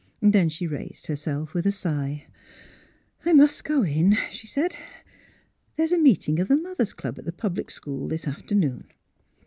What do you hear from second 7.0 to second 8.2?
at the public school